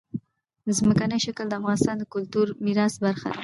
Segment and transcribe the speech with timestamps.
[0.77, 3.39] ځمکنی شکل د افغانستان د کلتوري میراث برخه ده.